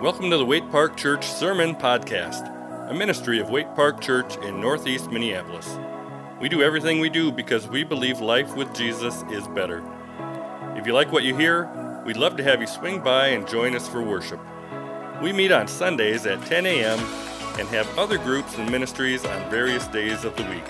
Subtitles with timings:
[0.00, 2.46] Welcome to the Waite Park Church Sermon Podcast,
[2.90, 5.78] a ministry of Waite Park Church in Northeast Minneapolis.
[6.38, 9.82] We do everything we do because we believe life with Jesus is better.
[10.76, 13.74] If you like what you hear, we'd love to have you swing by and join
[13.74, 14.38] us for worship.
[15.22, 16.98] We meet on Sundays at 10 a.m.
[17.58, 20.68] and have other groups and ministries on various days of the week.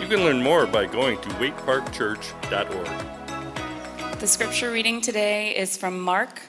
[0.00, 4.20] You can learn more by going to waiteparkchurch.org.
[4.20, 6.40] The scripture reading today is from Mark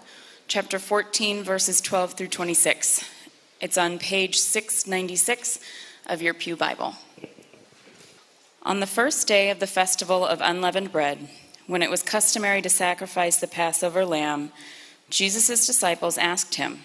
[0.47, 3.09] chapter 14, verses 12 through 26.
[3.61, 5.59] It's on page 696
[6.07, 6.95] of your Pew Bible.
[8.63, 11.29] On the first day of the festival of unleavened bread,
[11.65, 14.51] when it was customary to sacrifice the Passover lamb,
[15.09, 16.81] Jesus' disciples asked him,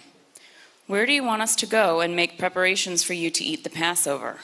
[0.87, 3.71] Where do you want us to go and make preparations for you to eat the
[3.71, 4.39] Passover?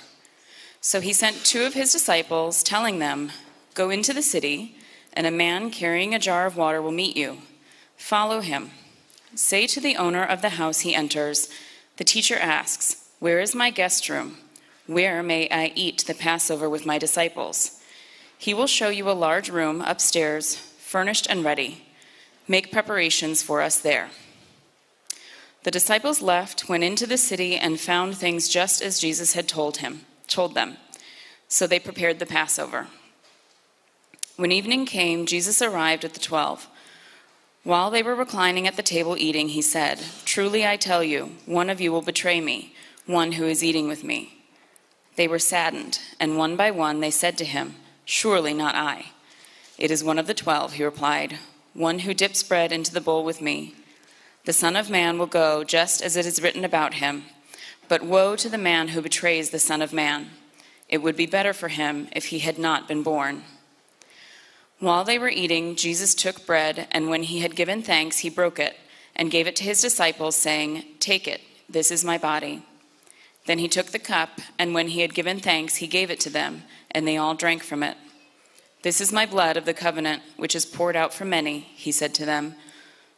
[0.81, 3.31] So he sent two of his disciples, telling them,
[3.75, 4.77] Go into the city,
[5.13, 7.39] and a man carrying a jar of water will meet you.
[7.97, 8.71] Follow him.
[9.37, 11.49] Say to the owner of the house he enters,
[11.97, 14.39] The teacher asks, Where is my guest room?
[14.87, 17.81] Where may I eat the Passover with my disciples?
[18.39, 21.85] He will show you a large room upstairs, furnished and ready.
[22.47, 24.11] Make preparations for us there.
[25.65, 29.79] The disciples left, went into the city, and found things just as Jesus had told
[29.79, 30.77] him, told them.
[31.49, 32.89] So they prepared the Passover.
[34.37, 36.69] When evening came, Jesus arrived at the twelve.
[37.65, 41.71] While they were reclining at the table eating, he said, Truly I tell you, one
[41.71, 42.75] of you will betray me,
[43.07, 44.45] one who is eating with me.
[45.17, 49.07] They were saddened, and one by one they said to him, Surely not I.
[49.79, 51.39] It is one of the twelve, he replied,
[51.73, 53.75] one who dips bread into the bowl with me.
[54.45, 57.25] The Son of Man will go just as it is written about him.
[57.89, 60.31] But woe to the man who betrays the Son of Man.
[60.91, 63.43] It would be better for him if he had not been born.
[64.85, 68.59] While they were eating, Jesus took bread, and when he had given thanks, he broke
[68.59, 68.77] it
[69.17, 72.63] and gave it to his disciples, saying, Take it, this is my body.
[73.47, 76.29] Then he took the cup, and when he had given thanks, he gave it to
[76.29, 77.97] them, and they all drank from it.
[78.83, 82.13] This is my blood of the covenant, which is poured out for many, he said
[82.17, 82.55] to them.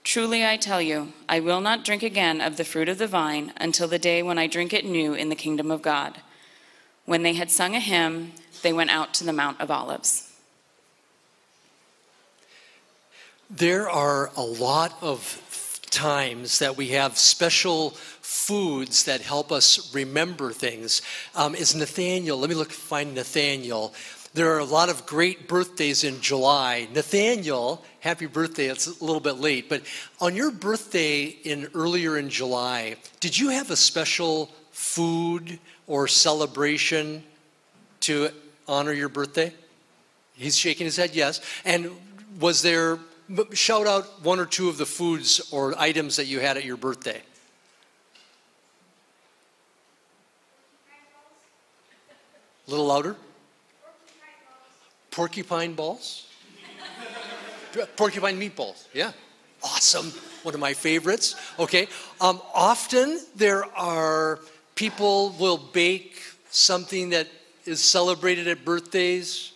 [0.05, 3.53] Truly I tell you, I will not drink again of the fruit of the vine
[3.57, 6.21] until the day when I drink it new in the kingdom of God.
[7.07, 10.26] When they had sung a hymn, they went out to the Mount of Olives.
[13.51, 20.51] There are a lot of times that we have special foods that help us remember
[20.51, 21.01] things.
[21.37, 23.95] Um, is Nathaniel, let me look, find Nathaniel.
[24.35, 26.89] There are a lot of great birthdays in July.
[26.93, 28.67] Nathaniel, happy birthday.
[28.67, 29.83] It's a little bit late, but
[30.21, 37.23] on your birthday in earlier in July, did you have a special food or celebration
[38.01, 38.31] to
[38.67, 39.55] honor your birthday?
[40.35, 41.41] He's shaking his head, yes.
[41.65, 41.93] And
[42.41, 42.99] was there
[43.53, 46.77] shout out one or two of the foods or items that you had at your
[46.77, 47.21] birthday.
[52.67, 53.17] A little louder.
[55.11, 56.27] Porcupine balls.
[57.97, 58.87] Porcupine meatballs.
[58.93, 59.13] Yeah.
[59.63, 60.13] Awesome.
[60.43, 61.37] One of my favorites.
[61.59, 61.89] Okay.
[62.21, 64.41] Um, often there are
[64.75, 66.21] people will bake
[66.51, 67.29] something that
[67.65, 69.53] is celebrated at birthdays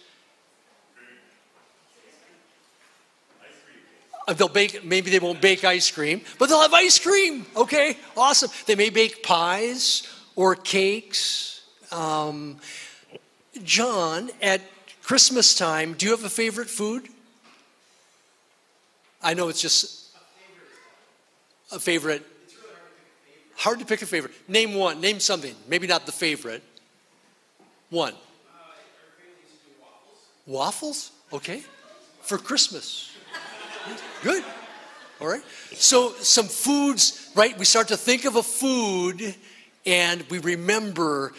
[4.39, 7.47] they'll bake, maybe they won't bake ice cream, but they'll have ice cream.
[7.57, 8.51] Okay, awesome.
[8.67, 11.63] They may bake pies or cakes.
[11.93, 12.59] Um,
[13.63, 14.61] John, at
[15.03, 17.09] Christmas time, do you have a favorite food?
[19.23, 20.17] I know it's just
[21.73, 22.27] a favorite.
[23.57, 24.33] Hard to pick a favorite.
[24.49, 25.01] Name one.
[25.01, 25.55] Name something.
[25.69, 26.63] Maybe not the favorite.
[27.91, 28.15] One.
[30.47, 31.13] Waffles?
[31.33, 31.63] Okay.
[32.23, 33.11] For Christmas.
[34.23, 34.45] Good.
[35.19, 35.43] All right.
[35.73, 37.57] So, some foods, right?
[37.57, 39.35] We start to think of a food
[39.87, 41.33] and we remember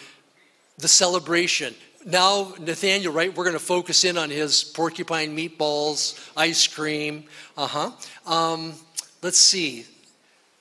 [0.79, 1.75] the celebration.
[2.07, 3.35] Now, Nathaniel, right?
[3.35, 7.25] We're going to focus in on his porcupine meatballs, ice cream.
[7.55, 7.91] Uh huh.
[8.25, 8.73] Um,
[9.21, 9.85] let's see.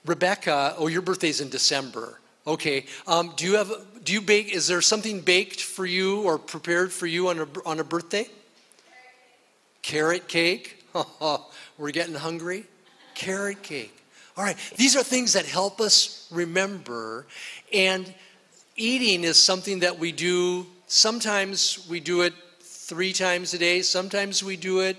[0.04, 2.21] Rebecca, oh, your birthday's in December.
[2.47, 2.84] Okay.
[3.06, 3.72] Um, do you have,
[4.04, 7.47] do you bake, is there something baked for you or prepared for you on a,
[7.65, 8.27] on a birthday?
[9.80, 10.77] Carrot cake.
[11.80, 12.65] We're getting hungry.
[13.15, 13.97] Carrot cake.
[14.36, 17.27] All right, these are things that help us remember.
[17.72, 18.12] And
[18.77, 20.66] eating is something that we do.
[20.88, 24.97] Sometimes we do it three times a day, sometimes we do it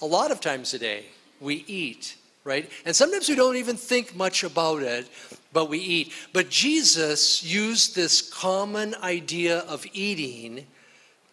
[0.00, 1.06] a lot of times a day.
[1.40, 2.14] We eat,
[2.44, 2.70] right?
[2.86, 5.08] And sometimes we don't even think much about it,
[5.52, 6.12] but we eat.
[6.32, 10.66] But Jesus used this common idea of eating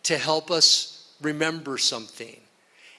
[0.03, 2.37] to help us remember something.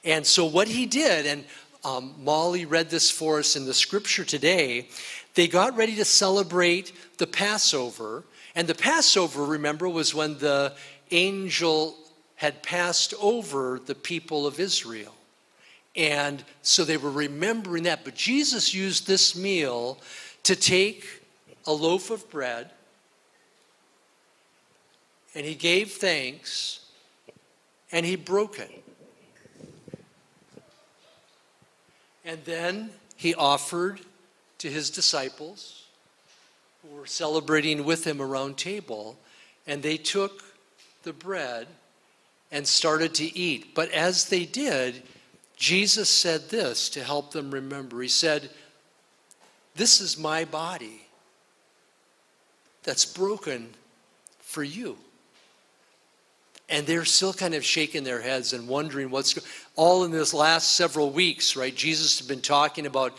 [0.04, 1.44] And so, what he did, and
[1.84, 4.88] um, Molly read this for us in the scripture today.
[5.34, 8.24] They got ready to celebrate the Passover.
[8.54, 10.74] And the Passover, remember, was when the
[11.10, 11.96] angel
[12.36, 15.14] had passed over the people of Israel.
[15.96, 18.04] And so they were remembering that.
[18.04, 19.98] But Jesus used this meal
[20.44, 21.06] to take
[21.66, 22.70] a loaf of bread
[25.34, 26.80] and he gave thanks
[27.92, 28.84] and he broke it.
[32.30, 33.98] And then he offered
[34.58, 35.86] to his disciples
[36.80, 39.18] who were celebrating with him around table
[39.66, 40.44] and they took
[41.02, 41.66] the bread
[42.52, 43.74] and started to eat.
[43.74, 45.02] But as they did,
[45.56, 48.00] Jesus said this to help them remember.
[48.00, 48.48] He said,
[49.74, 51.08] This is my body
[52.84, 53.70] that's broken
[54.38, 54.98] for you.
[56.68, 59.36] And they're still kind of shaking their heads and wondering what's
[59.80, 61.74] all in this last several weeks, right?
[61.74, 63.16] Jesus has been talking about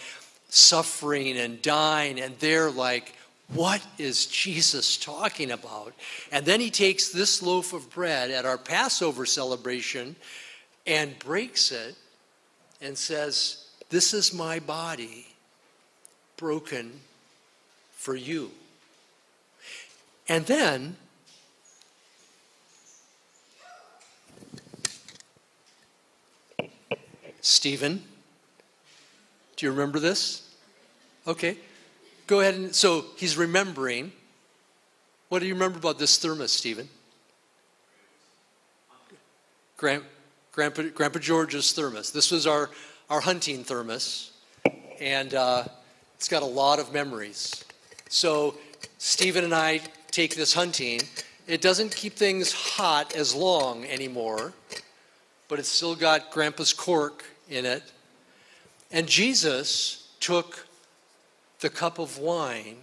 [0.50, 3.16] suffering and dying, and they're like,
[3.48, 5.96] what is Jesus talking about?
[6.32, 10.16] And then he takes this loaf of bread at our Passover celebration
[10.86, 11.96] and breaks it
[12.80, 15.26] and says, This is my body
[16.38, 16.92] broken
[17.94, 18.52] for you.
[20.30, 20.96] And then
[27.42, 28.04] Stephen,
[29.56, 30.48] do you remember this?
[31.28, 31.58] Okay.
[32.28, 34.12] Go ahead and so he's remembering.
[35.30, 36.88] What do you remember about this thermos, Stephen?
[39.78, 40.04] Grand,
[40.52, 42.12] Grandpa, Grandpa George's thermos.
[42.12, 42.70] This was our,
[43.10, 44.32] our hunting thermos,
[45.00, 45.64] and uh,
[46.16, 47.66] it's got a lot of memories.
[48.10, 48.56] So
[49.00, 51.02] Stephen and I take this hunting.
[51.48, 54.54] It doesn't keep things hot as long anymore,
[55.48, 57.84] but it's still got Grandpa's cork in it.
[58.92, 60.66] And Jesus took
[61.60, 62.78] the cup of wine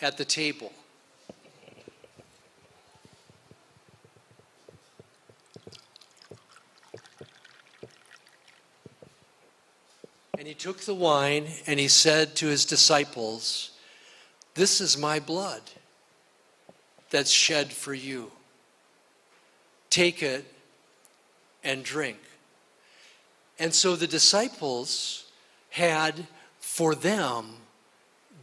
[0.00, 0.72] at the table.
[10.36, 13.70] And he took the wine and he said to his disciples,
[14.54, 15.62] This is my blood
[17.10, 18.30] that's shed for you.
[19.88, 20.44] Take it
[21.62, 22.18] and drink.
[23.58, 25.30] And so the disciples
[25.70, 26.26] had
[26.60, 27.46] for them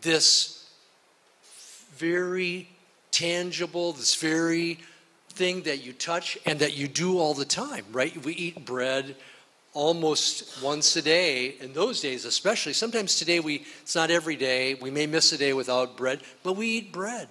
[0.02, 0.70] this
[1.98, 2.68] very
[3.12, 4.80] tangible, this very
[5.30, 8.26] thing that you touch and that you do all the time, right?
[8.26, 9.16] We eat bread
[9.74, 12.74] almost once a day in those days especially.
[12.74, 16.54] Sometimes today we it's not every day we may miss a day without bread but
[16.54, 17.30] we eat bread.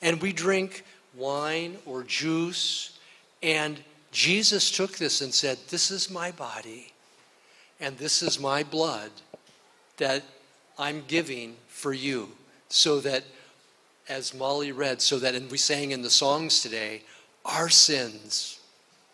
[0.00, 0.84] And we drink
[1.14, 2.98] wine or juice.
[3.42, 3.78] And
[4.10, 6.92] jesus took this and said this is my body
[7.80, 9.10] and this is my blood
[9.98, 10.22] that
[10.78, 12.30] I'm giving for you,
[12.68, 13.24] so that,
[14.08, 17.02] as Molly read, so that, and we sang in the songs today,
[17.44, 18.60] our sins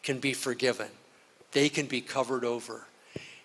[0.02, 0.88] can be forgiven.
[1.52, 2.86] They can be covered over.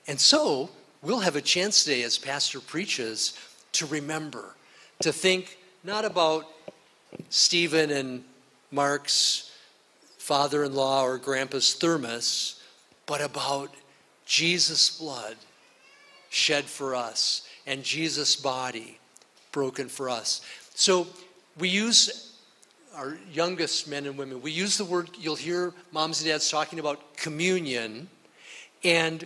[0.07, 0.69] And so,
[1.01, 3.37] we'll have a chance today, as Pastor preaches,
[3.73, 4.55] to remember,
[5.01, 6.45] to think not about
[7.29, 8.23] Stephen and
[8.71, 9.51] Mark's
[10.17, 12.61] father in law or grandpa's thermos,
[13.05, 13.73] but about
[14.29, 15.35] Jesus' blood
[16.29, 18.99] shed for us and Jesus' body
[19.51, 20.41] broken for us.
[20.75, 21.07] So
[21.57, 22.37] we use
[22.95, 26.79] our youngest men and women, we use the word, you'll hear moms and dads talking
[26.79, 28.07] about communion,
[28.83, 29.25] and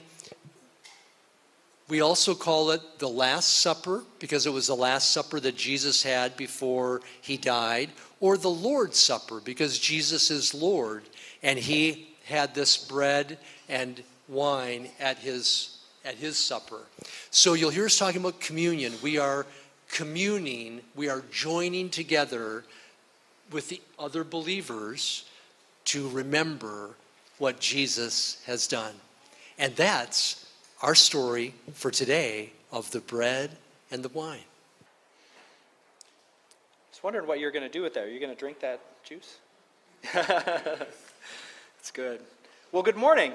[1.89, 6.01] we also call it the Last Supper because it was the Last Supper that Jesus
[6.01, 7.89] had before he died,
[8.22, 11.03] or the Lord's Supper because Jesus is Lord
[11.41, 16.82] and he had this bread and wine at his, at his supper.
[17.32, 18.94] So you'll hear us talking about communion.
[19.01, 19.46] We are
[19.89, 22.63] communing, we are joining together
[23.51, 25.25] with the other believers
[25.86, 26.92] to remember
[27.38, 28.94] what Jesus has done.
[29.58, 30.50] And that's
[30.82, 33.51] our story for today of the bread
[33.92, 34.39] and the wine.
[36.92, 38.06] Just wondering what you're going to do with that.
[38.06, 39.38] Are you going to drink that juice?
[41.84, 42.22] It's good.
[42.72, 43.34] Well, good morning.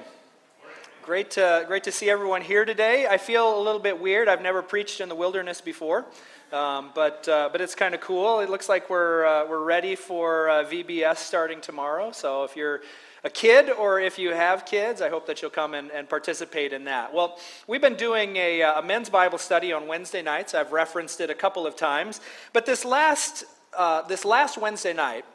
[1.09, 3.07] Great to, great to see everyone here today.
[3.07, 4.29] I feel a little bit weird.
[4.29, 6.05] I've never preached in the wilderness before,
[6.53, 8.41] um, but, uh, but it's kind of cool.
[8.41, 12.11] It looks like we're, uh, we're ready for uh, VBS starting tomorrow.
[12.11, 12.81] So if you're
[13.23, 16.73] a kid or if you have kids, I hope that you'll come and, and participate
[16.73, 17.11] in that.
[17.11, 20.53] Well, we've been doing a, uh, a men's Bible study on Wednesday nights.
[20.53, 22.21] I've referenced it a couple of times.
[22.53, 25.25] But this last, uh, this last Wednesday night,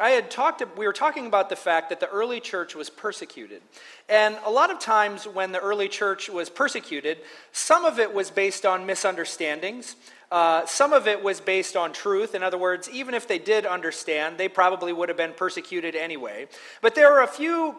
[0.00, 3.60] I had talked, we were talking about the fact that the early church was persecuted.
[4.08, 7.18] And a lot of times when the early church was persecuted,
[7.52, 9.96] some of it was based on misunderstandings.
[10.32, 12.34] Uh, some of it was based on truth.
[12.34, 16.48] In other words, even if they did understand, they probably would have been persecuted anyway.
[16.80, 17.76] But there are a few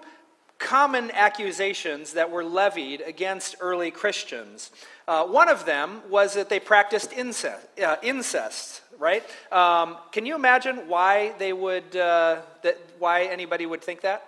[0.59, 4.69] common accusations that were levied against early Christians.
[5.07, 9.23] Uh, one of them was that they practiced incest, uh, incest right?
[9.51, 14.25] Um, can you imagine why they would, uh, that, why anybody would think that?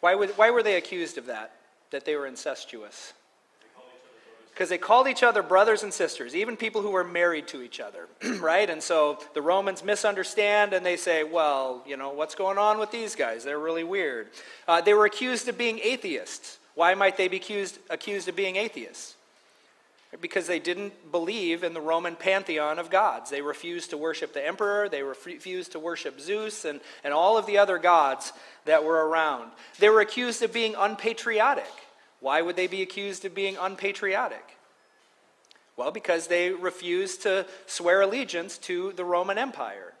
[0.00, 1.52] Why, would, why were they accused of that,
[1.90, 3.14] that they were incestuous?
[4.58, 7.78] because they called each other brothers and sisters, even people who were married to each
[7.78, 8.08] other,
[8.40, 8.68] right?
[8.68, 12.90] And so the Romans misunderstand and they say, well, you know, what's going on with
[12.90, 13.44] these guys?
[13.44, 14.30] They're really weird.
[14.66, 16.58] Uh, they were accused of being atheists.
[16.74, 19.14] Why might they be accused, accused of being atheists?
[20.20, 23.30] Because they didn't believe in the Roman pantheon of gods.
[23.30, 27.44] They refused to worship the emperor, they refused to worship Zeus, and, and all of
[27.46, 28.32] the other gods
[28.64, 29.50] that were around.
[29.78, 31.70] They were accused of being unpatriotic.
[32.20, 34.56] Why would they be accused of being unpatriotic?
[35.76, 39.94] Well, because they refused to swear allegiance to the Roman Empire.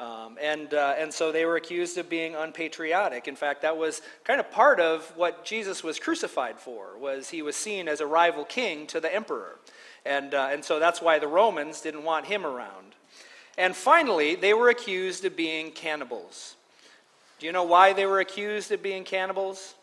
[0.00, 3.28] Um, and, uh, and so they were accused of being unpatriotic.
[3.28, 7.42] In fact, that was kind of part of what Jesus was crucified for, was he
[7.42, 9.58] was seen as a rival king to the emperor.
[10.06, 12.94] And, uh, and so that's why the Romans didn't want him around.
[13.58, 16.56] And finally, they were accused of being cannibals.
[17.38, 19.74] Do you know why they were accused of being cannibals?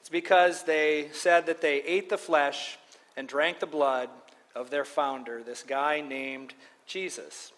[0.00, 2.76] It's because they said that they ate the flesh
[3.16, 4.08] and drank the blood
[4.56, 6.54] of their founder, this guy named
[6.86, 7.52] Jesus.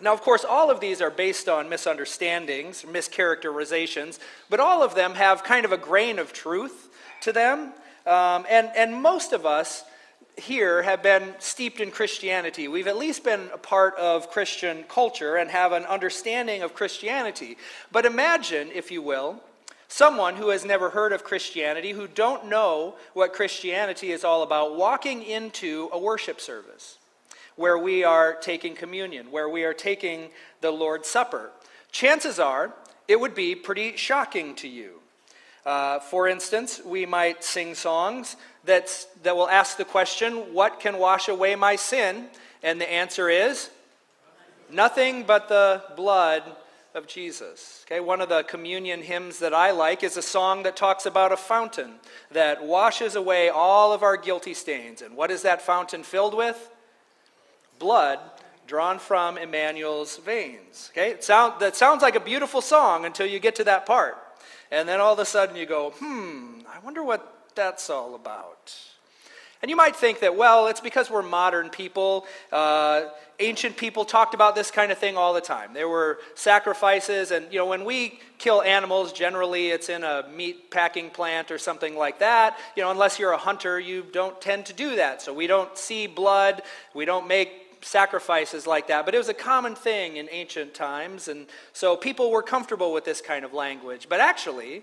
[0.00, 4.18] Now, of course, all of these are based on misunderstandings, mischaracterizations,
[4.50, 6.90] but all of them have kind of a grain of truth
[7.22, 7.72] to them.
[8.06, 9.84] Um, and, and most of us
[10.36, 12.68] here have been steeped in Christianity.
[12.68, 17.56] We've at least been a part of Christian culture and have an understanding of Christianity.
[17.90, 19.40] But imagine, if you will,
[19.88, 24.76] someone who has never heard of Christianity, who don't know what Christianity is all about,
[24.76, 26.98] walking into a worship service
[27.56, 30.28] where we are taking communion, where we are taking
[30.60, 31.50] the Lord's Supper.
[31.90, 32.72] Chances are
[33.08, 35.00] it would be pretty shocking to you.
[35.64, 40.98] Uh, for instance, we might sing songs that's, that will ask the question, What can
[40.98, 42.26] wash away my sin?
[42.62, 43.70] And the answer is,
[44.70, 46.42] Nothing but the blood
[46.94, 47.84] of Jesus.
[47.86, 51.32] Okay, one of the communion hymns that I like is a song that talks about
[51.32, 51.94] a fountain
[52.30, 55.02] that washes away all of our guilty stains.
[55.02, 56.70] And what is that fountain filled with?
[57.78, 58.18] Blood
[58.66, 60.90] drawn from Emmanuel's veins.
[60.92, 64.16] Okay, sound, that sounds like a beautiful song until you get to that part.
[64.70, 68.74] And then all of a sudden you go, hmm, I wonder what that's all about.
[69.62, 72.26] And you might think that, well, it's because we're modern people.
[72.52, 73.06] Uh,
[73.40, 75.72] ancient people talked about this kind of thing all the time.
[75.72, 80.70] There were sacrifices, and you know, when we kill animals, generally it's in a meat
[80.70, 82.58] packing plant or something like that.
[82.76, 85.22] You know, unless you're a hunter, you don't tend to do that.
[85.22, 86.62] So we don't see blood,
[86.94, 89.04] we don't make sacrifices like that.
[89.04, 93.04] But it was a common thing in ancient times, and so people were comfortable with
[93.04, 94.08] this kind of language.
[94.08, 94.82] But actually,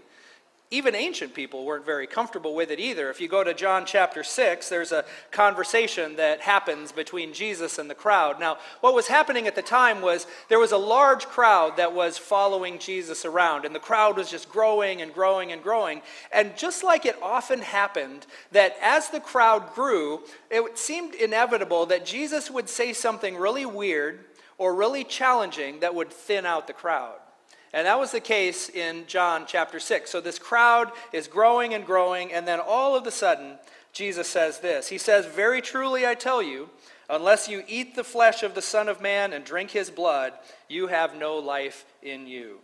[0.74, 3.12] even ancient people weren't very comfortable with it either.
[3.12, 7.88] If you go to John chapter 6, there's a conversation that happens between Jesus and
[7.88, 8.40] the crowd.
[8.40, 12.18] Now, what was happening at the time was there was a large crowd that was
[12.18, 16.02] following Jesus around, and the crowd was just growing and growing and growing.
[16.32, 22.04] And just like it often happened, that as the crowd grew, it seemed inevitable that
[22.04, 24.26] Jesus would say something really weird
[24.58, 27.20] or really challenging that would thin out the crowd.
[27.74, 30.10] And that was the case in John chapter 6.
[30.12, 33.58] So this crowd is growing and growing, and then all of a sudden,
[33.92, 36.70] Jesus says this He says, Very truly I tell you,
[37.10, 40.34] unless you eat the flesh of the Son of Man and drink his blood,
[40.70, 42.60] you have no life in you.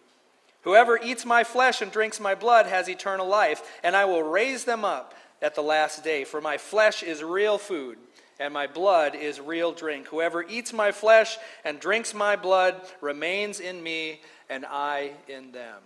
[0.63, 4.65] Whoever eats my flesh and drinks my blood has eternal life, and I will raise
[4.65, 6.23] them up at the last day.
[6.23, 7.97] For my flesh is real food,
[8.39, 10.07] and my blood is real drink.
[10.07, 15.81] Whoever eats my flesh and drinks my blood remains in me and I in them.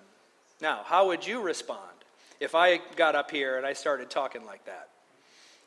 [0.62, 1.82] Now, how would you respond
[2.40, 4.90] if I got up here and I started talking like that?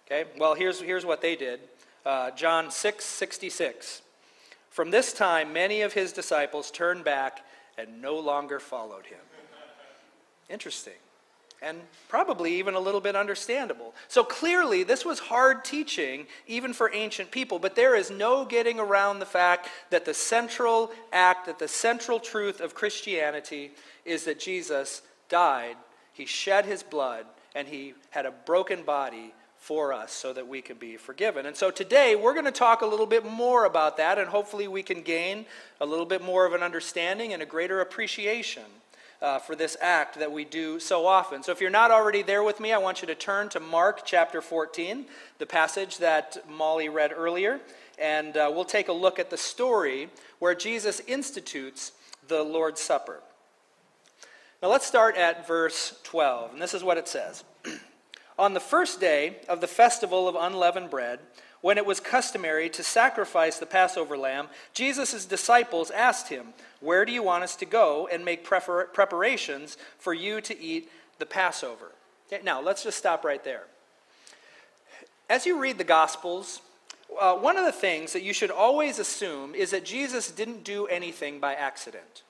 [0.06, 1.60] Okay, well, here's, here's what they did
[2.04, 4.02] uh, John 6 66.
[4.70, 7.44] From this time, many of his disciples turned back
[7.78, 9.18] and no longer followed him.
[10.48, 10.94] Interesting
[11.62, 13.94] and probably even a little bit understandable.
[14.08, 18.78] So clearly, this was hard teaching, even for ancient people, but there is no getting
[18.78, 23.72] around the fact that the central act, that the central truth of Christianity
[24.04, 25.76] is that Jesus died,
[26.12, 30.62] he shed his blood, and he had a broken body for us so that we
[30.62, 31.46] can be forgiven.
[31.46, 34.68] And so today we're going to talk a little bit more about that, and hopefully
[34.68, 35.46] we can gain
[35.80, 38.62] a little bit more of an understanding and a greater appreciation.
[39.22, 41.42] Uh, for this act that we do so often.
[41.42, 44.04] So, if you're not already there with me, I want you to turn to Mark
[44.04, 45.06] chapter 14,
[45.38, 47.58] the passage that Molly read earlier,
[47.98, 51.92] and uh, we'll take a look at the story where Jesus institutes
[52.28, 53.20] the Lord's Supper.
[54.62, 57.44] Now, let's start at verse 12, and this is what it says.
[58.38, 61.20] On the first day of the festival of unleavened bread,
[61.60, 66.48] when it was customary to sacrifice the Passover lamb, Jesus' disciples asked him,
[66.80, 70.90] Where do you want us to go and make prepar- preparations for you to eat
[71.18, 71.92] the Passover?
[72.30, 73.64] Okay, now, let's just stop right there.
[75.28, 76.60] As you read the Gospels,
[77.20, 80.86] uh, one of the things that you should always assume is that Jesus didn't do
[80.86, 82.22] anything by accident.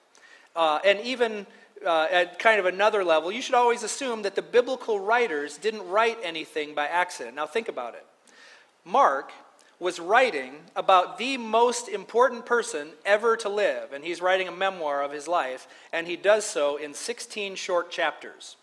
[0.54, 1.46] Uh, and even
[1.84, 5.86] uh, at kind of another level, you should always assume that the biblical writers didn't
[5.88, 7.36] write anything by accident.
[7.36, 8.04] Now, think about it.
[8.86, 9.32] Mark
[9.80, 15.02] was writing about the most important person ever to live, and he's writing a memoir
[15.02, 18.56] of his life, and he does so in 16 short chapters,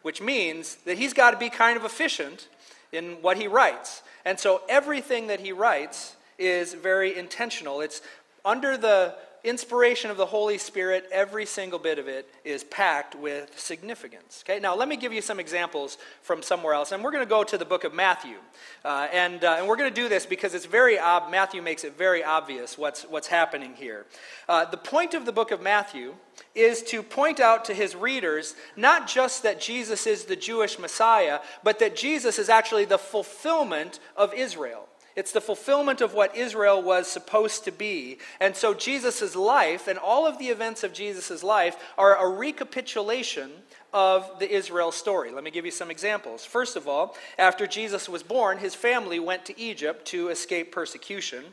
[0.00, 2.48] which means that he's got to be kind of efficient
[2.90, 4.02] in what he writes.
[4.24, 7.80] And so everything that he writes is very intentional.
[7.82, 8.00] It's
[8.44, 9.14] under the
[9.46, 14.42] inspiration of the Holy Spirit, every single bit of it is packed with significance.
[14.44, 17.28] Okay, now let me give you some examples from somewhere else, and we're going to
[17.28, 18.36] go to the book of Matthew,
[18.84, 21.84] uh, and uh, and we're going to do this because it's very ob- Matthew makes
[21.84, 24.06] it very obvious what's what's happening here.
[24.48, 26.14] Uh, the point of the book of Matthew
[26.54, 31.40] is to point out to his readers not just that Jesus is the Jewish Messiah,
[31.62, 34.88] but that Jesus is actually the fulfillment of Israel.
[35.16, 38.18] It's the fulfillment of what Israel was supposed to be.
[38.38, 43.50] And so Jesus' life and all of the events of Jesus' life are a recapitulation
[43.94, 45.32] of the Israel story.
[45.32, 46.44] Let me give you some examples.
[46.44, 51.44] First of all, after Jesus was born, his family went to Egypt to escape persecution.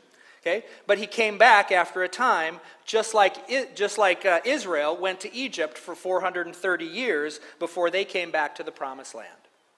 [0.42, 0.62] Okay?
[0.86, 5.34] But he came back after a time, just like, just like uh, Israel went to
[5.34, 9.30] Egypt for 430 years before they came back to the promised land.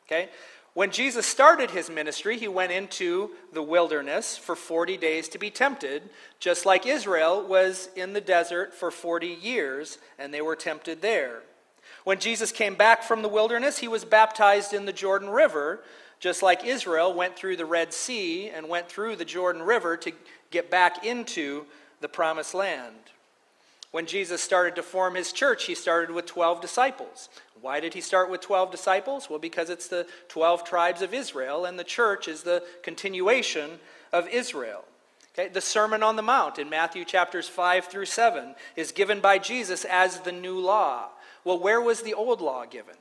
[0.07, 0.29] Okay?
[0.77, 5.49] When Jesus started his ministry, he went into the wilderness for 40 days to be
[5.49, 6.03] tempted,
[6.39, 11.41] just like Israel was in the desert for 40 years, and they were tempted there.
[12.05, 15.81] When Jesus came back from the wilderness, he was baptized in the Jordan River,
[16.21, 20.13] just like Israel went through the Red Sea and went through the Jordan River to
[20.51, 21.65] get back into
[22.03, 22.97] the promised land.
[23.93, 27.31] When Jesus started to form his church, he started with 12 disciples.
[27.61, 29.29] Why did he start with 12 disciples?
[29.31, 33.79] Well, because it's the 12 tribes of Israel, and the church is the continuation
[34.13, 34.85] of Israel.
[35.39, 39.39] Okay, the Sermon on the Mount in Matthew chapters 5 through 7 is given by
[39.39, 41.09] Jesus as the new law.
[41.45, 42.95] Well, where was the old law given?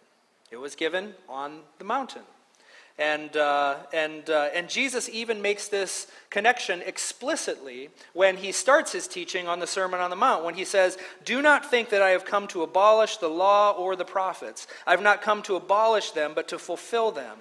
[0.52, 2.24] It was given on the mountain.
[2.98, 9.06] And, uh, and, uh, and Jesus even makes this connection explicitly when he starts his
[9.06, 12.12] teaching on the Sermon on the Mount, when he says, Do not think that I
[12.12, 14.66] have come to abolish the law or the prophets.
[14.88, 17.40] I've not come to abolish them, but to fulfill them.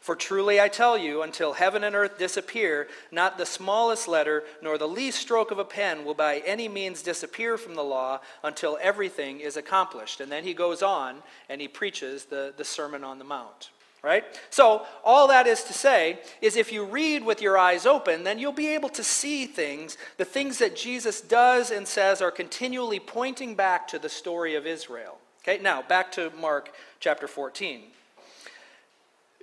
[0.00, 4.76] For truly I tell you, until heaven and earth disappear, not the smallest letter nor
[4.76, 8.78] the least stroke of a pen will by any means disappear from the law until
[8.80, 10.20] everything is accomplished.
[10.20, 13.70] And then he goes on and he preaches the, the Sermon on the Mount
[14.02, 14.24] right?
[14.50, 18.38] So, all that is to say is if you read with your eyes open, then
[18.38, 19.96] you'll be able to see things.
[20.16, 24.66] The things that Jesus does and says are continually pointing back to the story of
[24.66, 25.18] Israel.
[25.42, 27.82] Okay, now back to Mark chapter 14.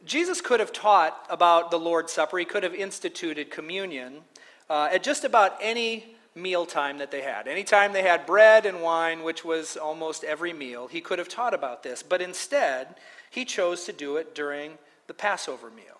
[0.06, 4.22] Jesus could have taught about the Lord's Supper, he could have instituted communion
[4.70, 7.48] uh, at just about any mealtime that they had.
[7.48, 11.54] Anytime they had bread and wine, which was almost every meal, he could have taught
[11.54, 12.04] about this.
[12.04, 12.96] But instead,
[13.34, 16.00] he chose to do it during the Passover meal.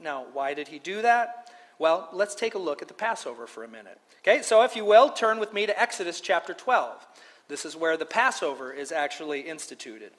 [0.00, 1.50] Now, why did he do that?
[1.80, 3.98] Well, let's take a look at the Passover for a minute.
[4.22, 7.04] Okay, so if you will, turn with me to Exodus chapter 12.
[7.48, 10.12] This is where the Passover is actually instituted.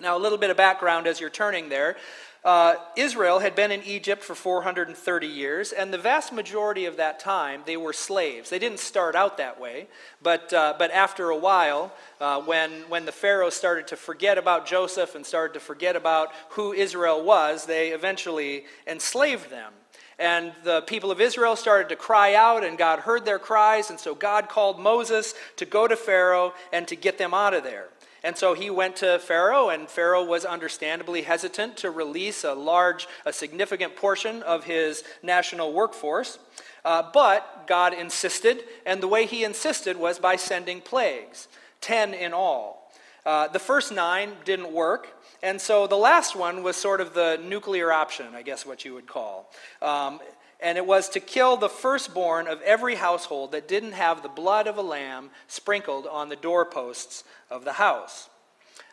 [0.00, 1.96] Now, a little bit of background as you're turning there.
[2.42, 7.20] Uh, Israel had been in Egypt for 430 years, and the vast majority of that
[7.20, 8.48] time they were slaves.
[8.48, 9.88] They didn't start out that way,
[10.22, 14.66] but, uh, but after a while, uh, when, when the Pharaoh started to forget about
[14.66, 19.74] Joseph and started to forget about who Israel was, they eventually enslaved them.
[20.18, 24.00] And the people of Israel started to cry out, and God heard their cries, and
[24.00, 27.88] so God called Moses to go to Pharaoh and to get them out of there.
[28.22, 33.08] And so he went to Pharaoh, and Pharaoh was understandably hesitant to release a large,
[33.24, 36.38] a significant portion of his national workforce.
[36.84, 41.48] Uh, but God insisted, and the way he insisted was by sending plagues,
[41.80, 42.90] 10 in all.
[43.24, 45.08] Uh, the first nine didn't work,
[45.42, 48.94] and so the last one was sort of the nuclear option, I guess what you
[48.94, 49.50] would call.
[49.82, 50.20] Um,
[50.62, 54.66] and it was to kill the firstborn of every household that didn't have the blood
[54.66, 58.28] of a lamb sprinkled on the doorposts of the house.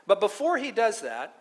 [0.06, 1.34] But before he does that,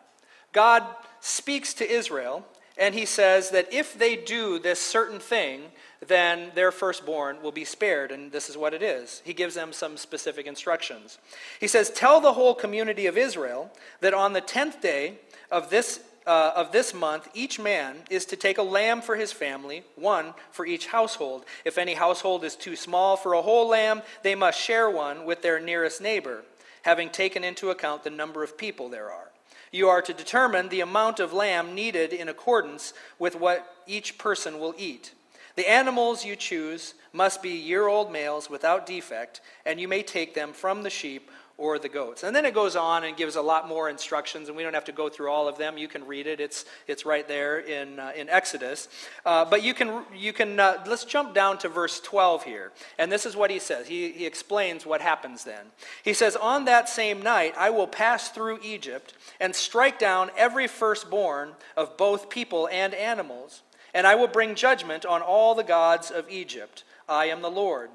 [0.53, 0.85] God
[1.21, 2.45] speaks to Israel
[2.79, 5.63] and he says that if they do this certain thing,
[6.07, 8.13] then their firstborn will be spared.
[8.13, 9.23] And this is what it is.
[9.25, 11.19] He gives them some specific instructions.
[11.59, 15.19] He says, Tell the whole community of Israel that on the tenth day
[15.51, 19.33] of this uh, of this month, each man is to take a lamb for his
[19.33, 21.45] family, one for each household.
[21.65, 25.43] If any household is too small for a whole lamb, they must share one with
[25.43, 26.43] their nearest neighbor,
[26.83, 29.31] having taken into account the number of people there are.
[29.71, 34.59] You are to determine the amount of lamb needed in accordance with what each person
[34.59, 35.13] will eat.
[35.55, 40.35] The animals you choose must be year old males without defect, and you may take
[40.35, 42.23] them from the sheep or the goats.
[42.23, 44.85] And then it goes on and gives a lot more instructions, and we don't have
[44.85, 45.79] to go through all of them.
[45.79, 48.89] You can read it, it's, it's right there in, uh, in Exodus.
[49.25, 52.73] Uh, but you can, you can uh, let's jump down to verse 12 here.
[52.99, 53.89] And this is what he says.
[53.89, 55.67] He, he explains what happens then.
[56.03, 60.67] He says, On that same night, I will pass through Egypt and strike down every
[60.67, 63.63] firstborn of both people and animals,
[63.95, 66.85] and I will bring judgment on all the gods of Egypt.
[67.09, 67.89] I am the Lord.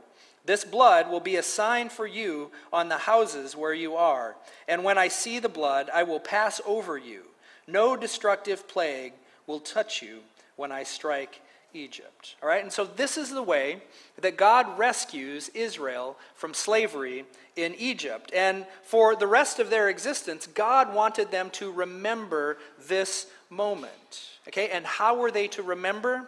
[0.46, 4.36] This blood will be a sign for you on the houses where you are.
[4.68, 7.24] And when I see the blood, I will pass over you.
[7.68, 9.14] No destructive plague
[9.46, 10.20] will touch you
[10.56, 11.42] when I strike
[11.74, 12.36] Egypt.
[12.42, 12.64] All right?
[12.64, 13.82] And so this is the way
[14.20, 17.26] that God rescues Israel from slavery
[17.56, 18.32] in Egypt.
[18.34, 24.30] And for the rest of their existence, God wanted them to remember this moment.
[24.48, 24.70] Okay?
[24.70, 26.28] And how were they to remember?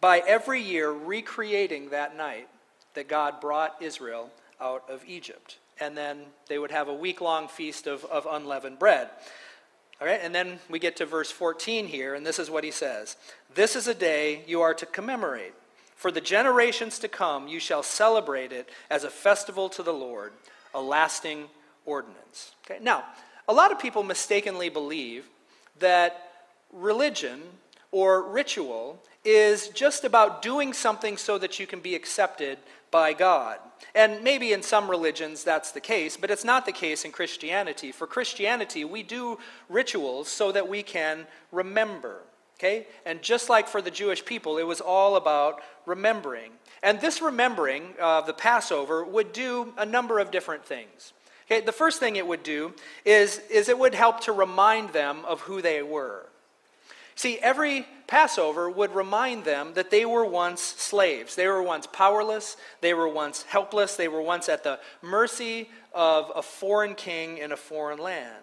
[0.00, 2.48] By every year recreating that night
[2.94, 4.30] that God brought Israel
[4.60, 5.58] out of Egypt.
[5.80, 9.10] And then they would have a week long feast of, of unleavened bread.
[10.00, 12.70] All right, and then we get to verse 14 here, and this is what he
[12.70, 13.16] says
[13.54, 15.54] This is a day you are to commemorate.
[15.94, 20.32] For the generations to come, you shall celebrate it as a festival to the Lord,
[20.74, 21.44] a lasting
[21.86, 22.52] ordinance.
[22.64, 23.04] Okay, now,
[23.48, 25.26] a lot of people mistakenly believe
[25.78, 26.32] that
[26.72, 27.40] religion
[27.94, 32.58] or ritual is just about doing something so that you can be accepted
[32.90, 33.58] by God.
[33.94, 37.92] And maybe in some religions that's the case, but it's not the case in Christianity.
[37.92, 42.22] For Christianity, we do rituals so that we can remember.
[42.58, 42.88] Okay?
[43.06, 46.50] And just like for the Jewish people, it was all about remembering.
[46.82, 51.12] And this remembering of the Passover would do a number of different things.
[51.46, 55.24] Okay, the first thing it would do is, is it would help to remind them
[55.26, 56.26] of who they were.
[57.16, 61.36] See, every Passover would remind them that they were once slaves.
[61.36, 62.56] They were once powerless.
[62.80, 63.96] They were once helpless.
[63.96, 68.42] They were once at the mercy of a foreign king in a foreign land.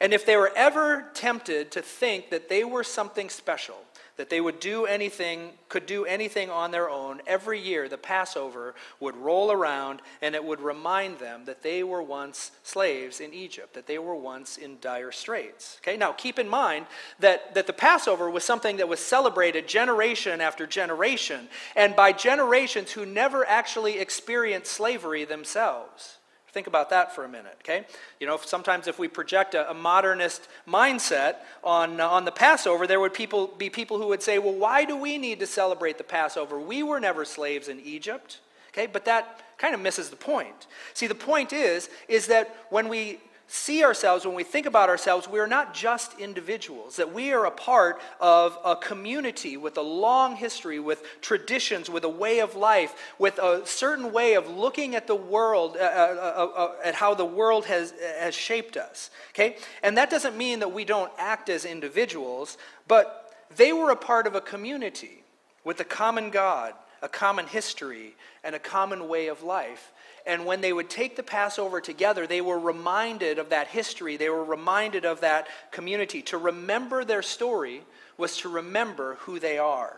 [0.00, 3.76] And if they were ever tempted to think that they were something special,
[4.20, 8.74] that they would do anything, could do anything on their own, every year the Passover
[9.00, 13.72] would roll around and it would remind them that they were once slaves in Egypt,
[13.72, 15.78] that they were once in dire straits.
[15.80, 16.84] Okay, now keep in mind
[17.20, 22.92] that, that the Passover was something that was celebrated generation after generation, and by generations
[22.92, 26.18] who never actually experienced slavery themselves.
[26.52, 27.86] Think about that for a minute, okay?
[28.18, 32.86] You know, sometimes if we project a, a modernist mindset on, uh, on the Passover,
[32.86, 35.96] there would people, be people who would say, well, why do we need to celebrate
[35.96, 36.58] the Passover?
[36.58, 38.40] We were never slaves in Egypt,
[38.72, 38.86] okay?
[38.86, 40.66] But that kind of misses the point.
[40.92, 43.20] See, the point is, is that when we
[43.52, 47.46] see ourselves, when we think about ourselves, we are not just individuals, that we are
[47.46, 52.54] a part of a community with a long history, with traditions, with a way of
[52.54, 56.94] life, with a certain way of looking at the world, uh, uh, uh, uh, at
[56.94, 59.10] how the world has, has shaped us.
[59.34, 59.56] Okay?
[59.82, 64.28] And that doesn't mean that we don't act as individuals, but they were a part
[64.28, 65.24] of a community
[65.64, 69.92] with a common God, a common history, and a common way of life.
[70.26, 74.16] And when they would take the Passover together, they were reminded of that history.
[74.16, 76.22] They were reminded of that community.
[76.22, 77.82] To remember their story
[78.16, 79.96] was to remember who they are.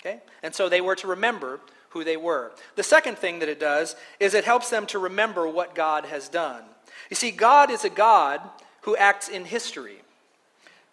[0.00, 0.20] Okay?
[0.42, 2.52] And so they were to remember who they were.
[2.76, 6.28] The second thing that it does is it helps them to remember what God has
[6.28, 6.62] done.
[7.08, 8.40] You see, God is a God
[8.82, 10.02] who acts in history.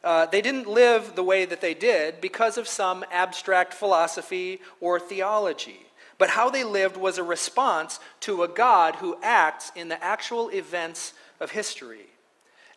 [0.03, 4.99] Uh, they didn't live the way that they did because of some abstract philosophy or
[4.99, 5.86] theology
[6.17, 10.49] but how they lived was a response to a God who acts in the actual
[10.49, 12.07] events of history.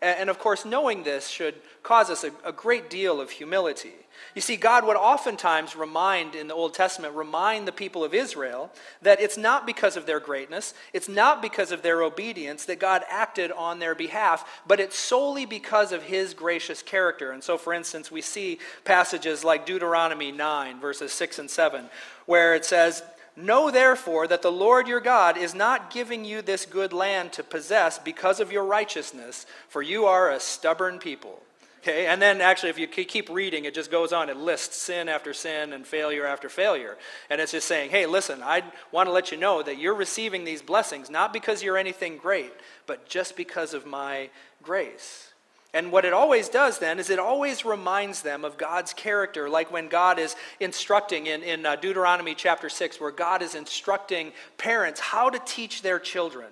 [0.03, 3.93] And of course, knowing this should cause us a, a, great deal of humility.
[4.35, 8.71] You see, God would oftentimes remind in the Old Testament, remind the people of Israel
[9.03, 13.03] that it's not because of their greatness, it's not because of their obedience that God
[13.11, 17.33] acted on their behalf, but it's solely because of his gracious character.
[17.33, 21.91] And so, for instance, we see passages like Deuteronomy 9, verses 6 and 7,
[22.25, 23.03] where it says,
[23.41, 27.43] Know therefore that the Lord your God is not giving you this good land to
[27.43, 31.43] possess because of your righteousness, for you are a stubborn people.
[31.83, 34.29] Okay, and then actually, if you keep reading, it just goes on.
[34.29, 36.99] It lists sin after sin and failure after failure.
[37.31, 40.45] And it's just saying, hey, listen, I want to let you know that you're receiving
[40.45, 42.53] these blessings not because you're anything great,
[42.87, 44.29] but just because of my
[44.63, 45.30] grace.
[45.73, 49.71] And what it always does then is it always reminds them of God's character, like
[49.71, 54.99] when God is instructing in, in uh, Deuteronomy chapter 6, where God is instructing parents
[54.99, 56.49] how to teach their children.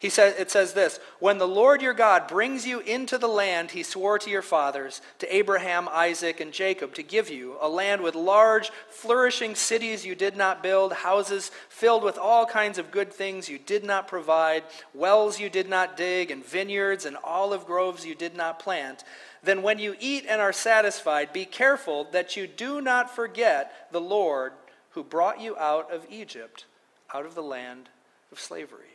[0.00, 3.72] He says, it says this When the Lord your God brings you into the land
[3.72, 8.00] he swore to your fathers, to Abraham, Isaac, and Jacob, to give you, a land
[8.00, 13.12] with large, flourishing cities you did not build, houses filled with all kinds of good
[13.12, 18.06] things you did not provide, wells you did not dig, and vineyards and olive groves
[18.06, 19.04] you did not plant,
[19.42, 24.00] then when you eat and are satisfied, be careful that you do not forget the
[24.00, 24.54] Lord
[24.92, 26.64] who brought you out of Egypt,
[27.12, 27.90] out of the land
[28.32, 28.89] of slavery.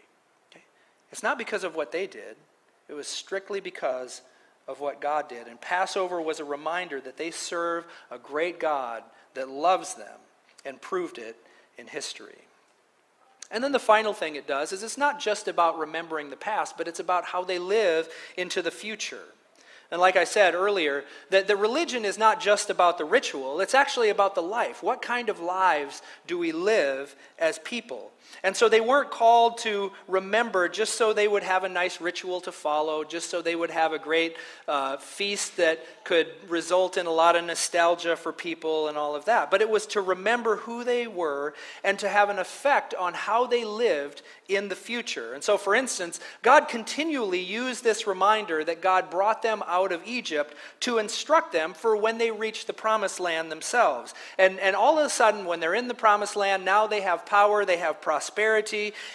[1.16, 2.36] It's not because of what they did,
[2.90, 4.22] it was strictly because
[4.68, 5.48] of what God did.
[5.48, 9.02] And Passover was a reminder that they serve a great God
[9.34, 10.20] that loves them
[10.66, 11.38] and proved it
[11.78, 12.44] in history.
[13.50, 16.78] And then the final thing it does is it's not just about remembering the past,
[16.78, 19.24] but it's about how they live into the future.
[19.92, 23.74] And like I said earlier, that the religion is not just about the ritual, it's
[23.74, 24.84] actually about the life.
[24.84, 28.12] What kind of lives do we live as people?
[28.44, 32.42] And so they weren't called to remember just so they would have a nice ritual
[32.42, 37.08] to follow, just so they would have a great uh, feast that could result in
[37.08, 39.50] a lot of nostalgia for people and all of that.
[39.50, 43.48] But it was to remember who they were and to have an effect on how
[43.48, 45.34] they lived in the future.
[45.34, 50.02] And so, for instance, God continually used this reminder that God brought them out of
[50.06, 54.14] Egypt to instruct them for when they reached the promised land themselves.
[54.38, 57.26] And, and all of a sudden, when they're in the promised land, now they have
[57.26, 58.15] power, they have prosperity.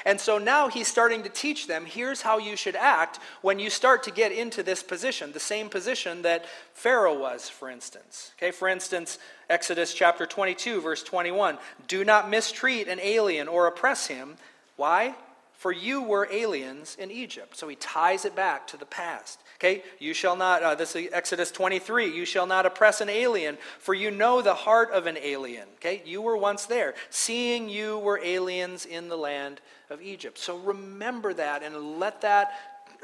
[0.04, 3.70] And so now he's starting to teach them here's how you should act when you
[3.70, 8.32] start to get into this position, the same position that Pharaoh was, for instance.
[8.38, 11.58] Okay, for instance, Exodus chapter 22, verse 21
[11.88, 14.36] Do not mistreat an alien or oppress him.
[14.76, 15.14] Why?
[15.54, 17.56] For you were aliens in Egypt.
[17.56, 19.40] So he ties it back to the past.
[19.60, 23.58] Okay, you shall not, uh, this is Exodus 23, you shall not oppress an alien,
[23.78, 25.68] for you know the heart of an alien.
[25.74, 30.38] Okay, you were once there, seeing you were aliens in the land of Egypt.
[30.38, 32.52] So remember that and let that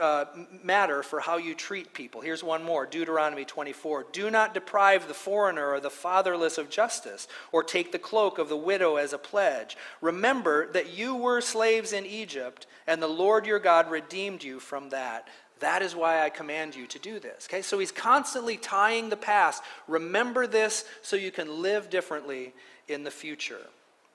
[0.01, 0.25] uh,
[0.63, 2.23] matter for how you treat people.
[2.23, 4.07] Here's one more Deuteronomy 24.
[4.13, 8.49] Do not deprive the foreigner or the fatherless of justice, or take the cloak of
[8.49, 9.77] the widow as a pledge.
[10.01, 14.89] Remember that you were slaves in Egypt, and the Lord your God redeemed you from
[14.91, 15.29] that.
[15.61, 17.49] That is why I command you to do this.
[17.49, 19.63] Okay, so he's constantly tying the past.
[19.89, 22.53] Remember this so you can live differently
[22.89, 23.61] in the future.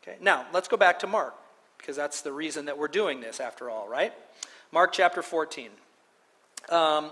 [0.03, 1.35] Okay, now let's go back to Mark,
[1.77, 4.13] because that's the reason that we're doing this after all, right?
[4.71, 5.69] Mark chapter 14.
[6.69, 7.11] Um,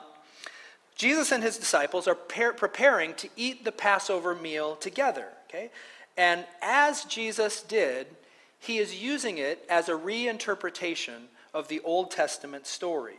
[0.95, 5.27] Jesus and his disciples are par- preparing to eat the Passover meal together.
[5.49, 5.71] Okay,
[6.17, 8.05] and as Jesus did,
[8.59, 13.17] he is using it as a reinterpretation of the Old Testament story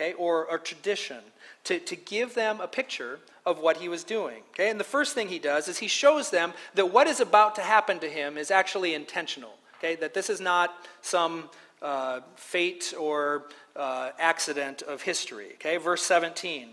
[0.00, 1.18] okay, or a tradition
[1.64, 4.42] to, to give them a picture of what he was doing.
[4.50, 4.70] Okay?
[4.70, 7.62] And the first thing he does is he shows them that what is about to
[7.62, 9.54] happen to him is actually intentional.
[9.78, 9.96] Okay?
[9.96, 11.50] That this is not some
[11.82, 13.44] uh, fate or
[13.76, 15.52] uh, accident of history.
[15.54, 15.76] Okay?
[15.76, 16.68] Verse 17.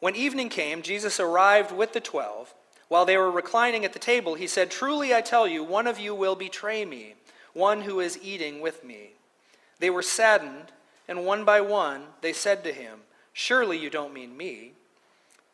[0.00, 2.52] When evening came, Jesus arrived with the twelve.
[2.88, 5.98] While they were reclining at the table, he said, Truly I tell you, one of
[5.98, 7.14] you will betray me,
[7.54, 9.10] one who is eating with me.
[9.78, 10.72] They were saddened
[11.08, 13.00] and one by one they said to him,
[13.32, 14.72] Surely you don't mean me.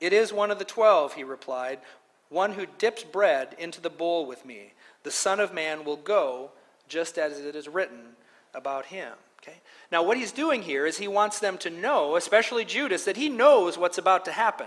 [0.01, 1.81] It is one of the twelve, he replied,
[2.29, 4.73] one who dips bread into the bowl with me.
[5.03, 6.51] The Son of Man will go
[6.89, 8.17] just as it is written
[8.55, 9.15] about him.
[9.43, 9.57] Okay?
[9.91, 13.29] Now, what he's doing here is he wants them to know, especially Judas, that he
[13.29, 14.67] knows what's about to happen.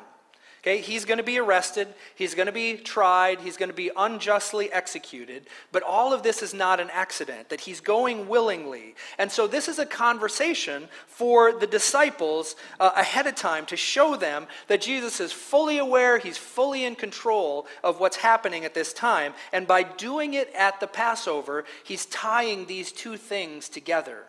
[0.62, 3.90] Okay, he's going to be arrested, he's going to be tried, he's going to be
[3.98, 8.94] unjustly executed, but all of this is not an accident, that he's going willingly.
[9.18, 14.16] And so this is a conversation for the disciples uh, ahead of time to show
[14.16, 18.94] them that Jesus is fully aware, he's fully in control of what's happening at this
[18.94, 19.34] time.
[19.52, 24.26] And by doing it at the Passover, he's tying these two things together.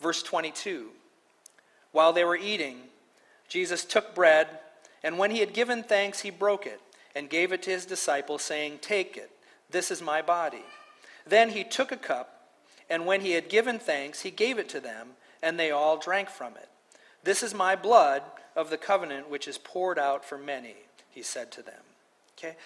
[0.00, 0.88] Verse 22
[1.92, 2.78] While they were eating,
[3.48, 4.48] Jesus took bread,
[5.06, 6.80] and when he had given thanks, he broke it
[7.14, 9.30] and gave it to his disciples, saying, Take it,
[9.70, 10.64] this is my body.
[11.24, 12.48] Then he took a cup,
[12.90, 15.10] and when he had given thanks, he gave it to them,
[15.44, 16.68] and they all drank from it.
[17.22, 18.22] This is my blood
[18.56, 20.74] of the covenant, which is poured out for many,
[21.08, 21.82] he said to them.
[22.36, 22.56] Okay?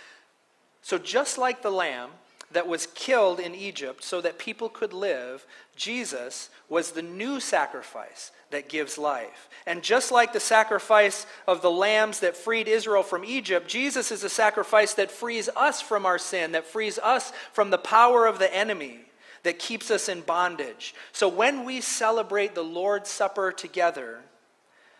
[0.80, 2.08] So just like the lamb,
[2.52, 8.32] that was killed in Egypt so that people could live, Jesus was the new sacrifice
[8.50, 9.48] that gives life.
[9.66, 14.24] And just like the sacrifice of the lambs that freed Israel from Egypt, Jesus is
[14.24, 18.38] a sacrifice that frees us from our sin, that frees us from the power of
[18.38, 19.00] the enemy,
[19.44, 20.94] that keeps us in bondage.
[21.12, 24.20] So when we celebrate the Lord's Supper together,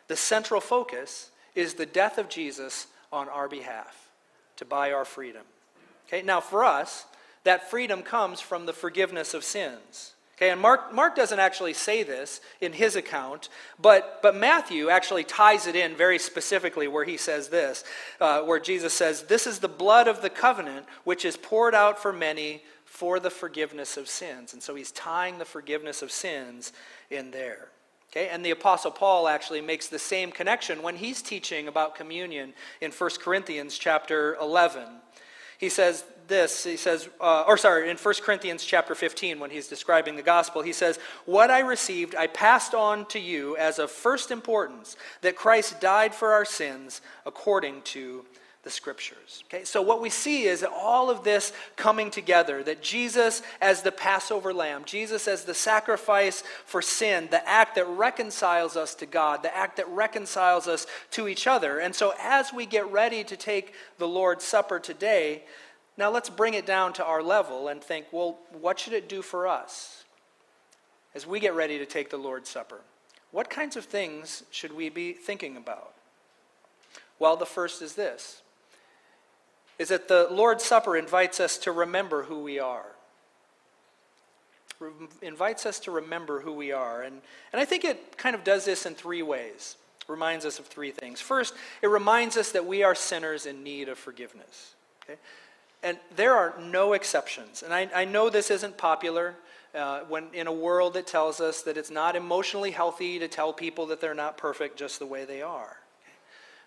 [0.06, 4.08] the central focus is the death of Jesus on our behalf
[4.56, 5.42] to buy our freedom.
[6.06, 7.04] Okay, now for us,
[7.44, 10.14] that freedom comes from the forgiveness of sins.
[10.40, 15.22] Okay, and Mark, Mark doesn't actually say this in his account, but, but Matthew actually
[15.22, 17.84] ties it in very specifically where he says this,
[18.22, 22.00] uh, where Jesus says, This is the blood of the covenant which is poured out
[22.00, 24.54] for many for the forgiveness of sins.
[24.54, 26.72] And so he's tying the forgiveness of sins
[27.10, 27.68] in there.
[28.10, 32.54] Okay, and the Apostle Paul actually makes the same connection when he's teaching about communion
[32.80, 34.84] in 1 Corinthians chapter 11.
[35.58, 36.64] He says, this.
[36.64, 40.62] He says uh, or sorry in 1 corinthians chapter 15 when he's describing the gospel
[40.62, 45.36] he says what i received i passed on to you as of first importance that
[45.36, 48.24] christ died for our sins according to
[48.62, 49.42] the scriptures.
[49.46, 53.92] Okay so what we see is all of this coming together that jesus as the
[53.92, 59.42] passover lamb jesus as the sacrifice for sin the act that reconciles us to god
[59.42, 61.78] the act that reconciles us to each other.
[61.78, 65.42] And so as we get ready to take the lord's supper today
[66.00, 69.22] now let's bring it down to our level and think well, what should it do
[69.22, 70.04] for us
[71.14, 72.80] as we get ready to take the Lord's Supper?
[73.30, 75.94] What kinds of things should we be thinking about?
[77.18, 78.42] Well, the first is this
[79.78, 82.84] is that the Lord's Supper invites us to remember who we are.
[84.78, 84.90] Re-
[85.22, 87.00] invites us to remember who we are.
[87.00, 89.76] And, and I think it kind of does this in three ways.
[90.06, 91.18] Reminds us of three things.
[91.22, 94.74] First, it reminds us that we are sinners in need of forgiveness.
[95.04, 95.18] Okay?
[95.82, 97.62] And there are no exceptions.
[97.62, 99.36] And I, I know this isn't popular
[99.74, 103.52] uh, when in a world that tells us that it's not emotionally healthy to tell
[103.52, 105.76] people that they're not perfect just the way they are.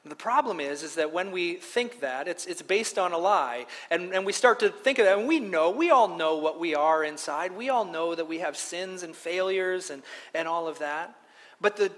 [0.05, 3.67] The problem is, is that when we think that, it's, it's based on a lie.
[3.89, 6.59] And, and we start to think of that, and we know, we all know what
[6.59, 7.55] we are inside.
[7.55, 11.15] We all know that we have sins and failures and, and all of that.
[11.61, 11.89] But the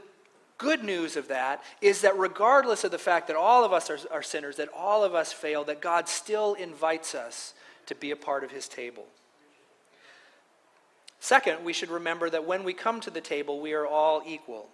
[0.58, 4.00] good news of that is that regardless of the fact that all of us are,
[4.12, 7.54] are, sinners, that all of us fail, that God still invites us
[7.88, 9.06] to be a part of his table.
[11.20, 14.68] Second, we should remember that when we come to the table, we are all equal.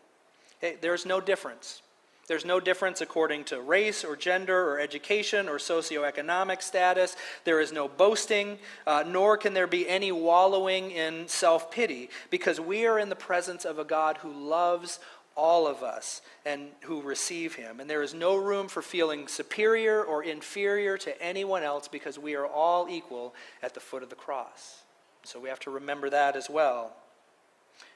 [0.82, 1.82] There's no difference.
[2.28, 7.16] There's no difference according to race or gender or education or socioeconomic status.
[7.44, 12.60] There is no boasting, uh, nor can there be any wallowing in self pity, because
[12.60, 15.00] we are in the presence of a God who loves
[15.36, 17.80] all of us and who receive him.
[17.80, 22.36] And there is no room for feeling superior or inferior to anyone else because we
[22.36, 24.82] are all equal at the foot of the cross.
[25.24, 26.94] So we have to remember that as well.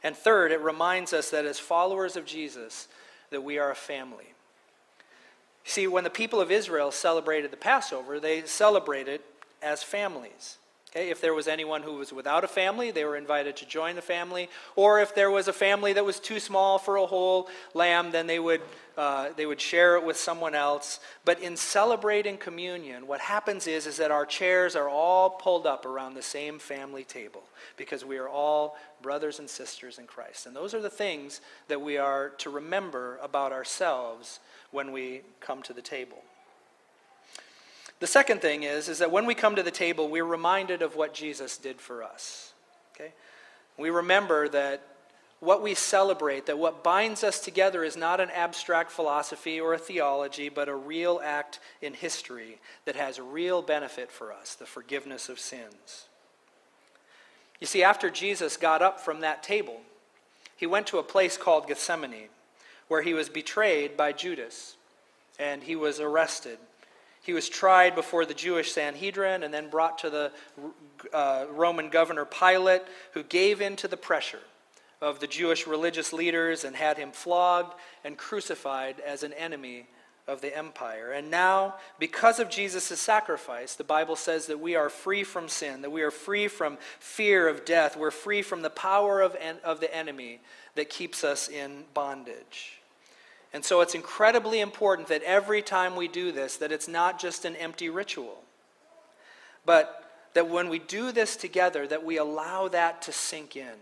[0.04, 2.88] And third it reminds us that as followers of jesus
[3.32, 4.34] that we are a family.
[5.64, 9.22] See when the people of israel celebrated the passover they celebrated
[9.62, 10.58] as families
[10.96, 13.98] Okay, if there was anyone who was without a family, they were invited to join
[13.98, 14.50] the family.
[14.78, 18.28] Or if there was a family that was too small for a whole lamb, then
[18.28, 18.62] they would,
[18.98, 21.02] uh, they would share it with someone else.
[21.26, 25.86] But in celebrating communion, what happens is, is that our chairs are all pulled up
[25.86, 27.44] around the same family table
[27.76, 30.46] because we are all brothers and sisters in Christ.
[30.46, 34.40] And those are the things that we are to remember about ourselves
[34.72, 36.24] when we come to the table.
[38.00, 40.96] The second thing is, is that when we come to the table, we're reminded of
[40.96, 42.54] what Jesus did for us.
[42.96, 43.14] Okay?
[43.78, 44.84] We remember that
[45.40, 49.78] what we celebrate, that what binds us together is not an abstract philosophy or a
[49.78, 55.30] theology, but a real act in history that has real benefit for us the forgiveness
[55.30, 56.08] of sins.
[57.60, 59.82] You see, after Jesus got up from that table,
[60.58, 62.30] he went to a place called Gethsemane,
[62.88, 64.76] where he was betrayed by Judas,
[65.40, 66.58] and he was arrested
[67.26, 70.32] he was tried before the Jewish Sanhedrin and then brought to the
[71.12, 72.84] uh, Roman governor Pilate,
[73.14, 74.42] who gave in to the pressure
[75.02, 79.88] of the Jewish religious leaders and had him flogged and crucified as an enemy
[80.28, 81.12] of the empire.
[81.12, 85.82] And now, because of Jesus' sacrifice, the Bible says that we are free from sin,
[85.82, 89.80] that we are free from fear of death, we're free from the power of, of
[89.80, 90.42] the enemy
[90.76, 92.82] that keeps us in bondage.
[93.56, 97.46] And so it's incredibly important that every time we do this, that it's not just
[97.46, 98.44] an empty ritual,
[99.66, 100.04] but
[100.34, 103.78] that when we do this together, that we allow that to sink in.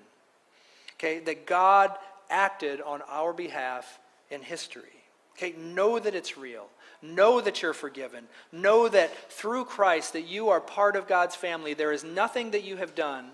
[0.93, 1.91] Okay, that God
[2.30, 3.97] acted on our behalf
[4.30, 4.93] in history.
[5.36, 6.67] Okay, know that it's real.
[7.01, 8.26] Know that you're forgiven.
[8.51, 11.74] Know that through Christ that you are part of God's family.
[11.74, 13.32] There is nothing that you have done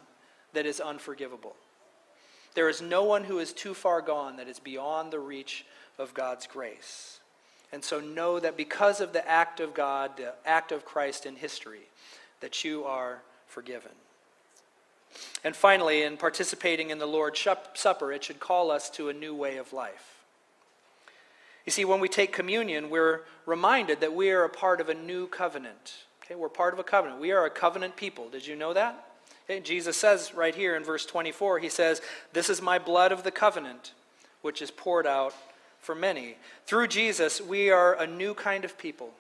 [0.54, 1.58] that is unforgivable.
[2.54, 5.66] There is no one who is too far gone that is beyond the reach
[6.00, 7.20] of God's grace.
[7.72, 11.36] And so know that because of the act of God, the act of Christ in
[11.36, 11.88] history,
[12.40, 13.92] that you are forgiven.
[15.44, 19.36] And finally, in participating in the Lord's Supper, it should call us to a new
[19.36, 20.20] way of life.
[21.66, 24.94] You see, when we take communion, we're reminded that we are a part of a
[24.94, 26.06] new covenant.
[26.24, 27.20] Okay, we're part of a covenant.
[27.20, 28.30] We are a covenant people.
[28.30, 29.06] Did you know that?
[29.46, 32.02] Okay, Jesus says right here in verse 24, he says,
[32.34, 33.94] This is my blood of the covenant,
[34.42, 35.34] which is poured out
[35.82, 36.36] for many.
[36.66, 39.12] Through Jesus, we are a new kind of people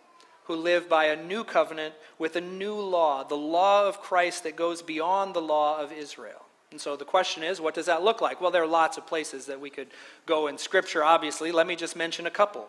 [0.46, 4.56] who live by a new covenant with a new law, the law of Christ that
[4.56, 6.46] goes beyond the law of Israel.
[6.72, 8.42] And so the question is, what does that look like?
[8.42, 9.88] Well, there are lots of places that we could
[10.26, 11.52] go in Scripture, obviously.
[11.52, 12.68] Let me just mention a couple.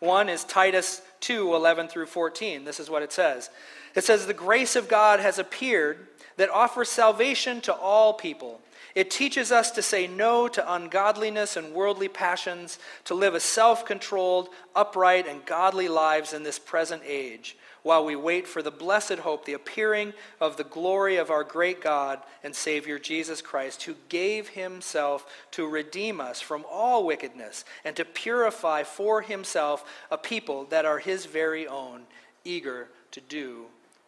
[0.00, 2.64] One is Titus 2 11 through 14.
[2.64, 3.50] This is what it says
[3.94, 6.06] It says, The grace of God has appeared
[6.36, 8.60] that offers salvation to all people.
[8.96, 13.84] It teaches us to say no to ungodliness and worldly passions, to live a self
[13.84, 19.18] controlled, upright, and godly lives in this present age while we wait for the blessed
[19.18, 23.96] hope, the appearing of the glory of our great God and Savior Jesus Christ, who
[24.08, 30.64] gave himself to redeem us from all wickedness and to purify for himself a people
[30.70, 32.04] that are his very own,
[32.44, 33.66] eager to do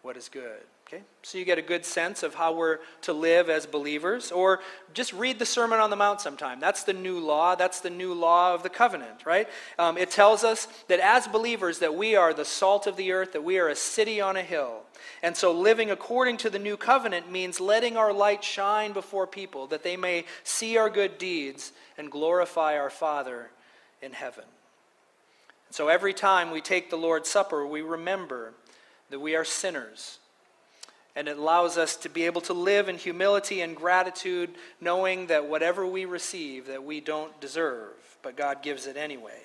[0.09, 0.63] what is good.
[0.87, 1.03] Okay?
[1.23, 4.33] So you get a good sense of how we're to live as believers.
[4.33, 4.61] Or
[4.95, 6.61] just read the Sermon on the Mount sometime.
[6.61, 7.57] That's the new law.
[7.57, 9.47] That's the new law of the covenant, right?
[9.79, 13.35] Um, it tells us that as believers that we are the salt of the earth,
[13.35, 14.81] that we are a city on a hill.
[15.23, 19.67] And so living according to the new covenant means letting our light shine before people,
[19.67, 23.51] that they may see our good deeds and glorify our Father
[24.01, 24.45] in heaven.
[25.69, 28.55] So every time we take the Lord's Supper, we remember
[29.11, 30.19] that we are sinners
[31.19, 34.51] and it allows us to be able to live in humility and gratitude,
[34.81, 37.91] knowing that whatever we receive that we don't deserve,
[38.23, 39.41] but God gives it anyway.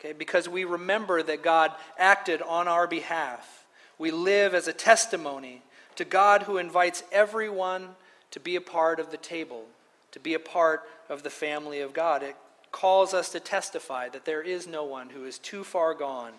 [0.00, 3.66] Okay, because we remember that God acted on our behalf.
[3.98, 5.62] We live as a testimony
[5.94, 7.90] to God who invites everyone
[8.32, 9.64] to be a part of the table,
[10.10, 12.24] to be a part of the family of God.
[12.24, 12.34] It
[12.72, 16.32] calls us to testify that there is no one who is too far gone,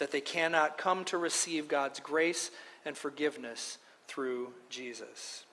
[0.00, 2.50] that they cannot come to receive God's grace
[2.84, 3.78] and forgiveness
[4.08, 5.44] through Jesus.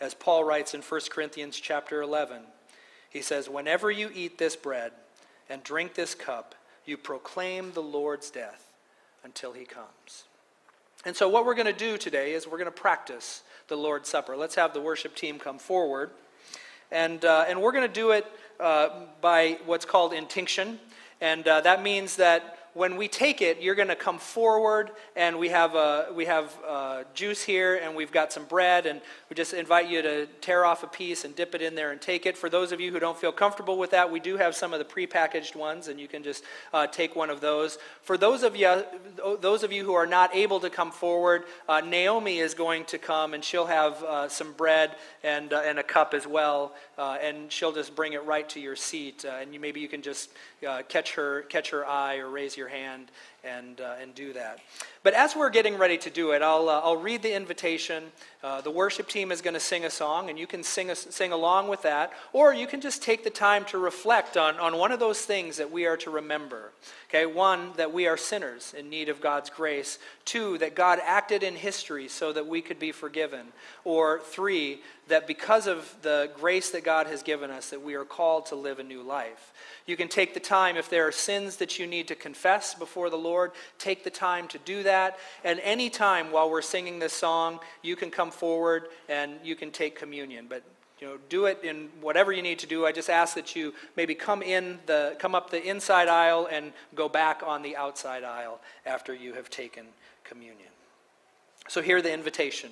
[0.00, 2.42] As Paul writes in 1 Corinthians chapter 11,
[3.10, 4.92] he says, Whenever you eat this bread
[5.50, 6.54] and drink this cup,
[6.84, 8.72] you proclaim the Lord's death
[9.24, 10.24] until he comes.
[11.04, 14.08] And so, what we're going to do today is we're going to practice the Lord's
[14.08, 14.36] Supper.
[14.36, 16.10] Let's have the worship team come forward.
[16.92, 18.26] And, uh, and we're going to do it
[18.60, 18.90] uh,
[19.20, 20.78] by what's called intinction.
[21.20, 25.38] And uh, that means that when we take it, you're going to come forward, and
[25.38, 25.72] we have,
[26.14, 29.00] we have a juice here, and we've got some bread, and
[29.30, 32.02] we just invite you to tear off a piece and dip it in there and
[32.02, 32.36] take it.
[32.36, 34.78] For those of you who don't feel comfortable with that, we do have some of
[34.78, 37.78] the prepackaged ones, and you can just uh, take one of those.
[38.02, 38.84] For those of you,
[39.40, 42.98] those of you who are not able to come forward, uh, Naomi is going to
[42.98, 47.18] come, and she'll have uh, some bread and, uh, and a cup as well, uh,
[47.22, 50.02] and she'll just bring it right to your seat, uh, and you, maybe you can
[50.02, 50.30] just
[50.88, 53.10] catch her catch her eye or raise your hand
[53.46, 54.58] and, uh, and do that.
[55.02, 58.04] But as we're getting ready to do it, I'll, uh, I'll read the invitation.
[58.42, 60.96] Uh, the worship team is going to sing a song, and you can sing, a,
[60.96, 62.12] sing along with that.
[62.32, 65.58] Or you can just take the time to reflect on, on one of those things
[65.58, 66.72] that we are to remember.
[67.08, 70.00] Okay, one, that we are sinners in need of God's grace.
[70.24, 73.46] Two, that God acted in history so that we could be forgiven.
[73.84, 78.04] Or three, that because of the grace that God has given us, that we are
[78.04, 79.52] called to live a new life.
[79.86, 83.08] You can take the time, if there are sins that you need to confess before
[83.08, 85.18] the Lord, take the time to do that.
[85.44, 89.70] And any time while we're singing this song, you can come forward and you can
[89.70, 90.46] take communion.
[90.48, 90.62] But
[91.00, 92.86] you know, do it in whatever you need to do.
[92.86, 96.72] I just ask that you maybe come in the come up the inside aisle and
[96.94, 99.84] go back on the outside aisle after you have taken
[100.24, 100.70] communion.
[101.68, 102.70] So hear the invitation.